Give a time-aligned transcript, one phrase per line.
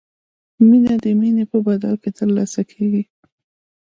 [0.67, 3.03] مینه د مینې په بدل کې ترلاسه کیږي.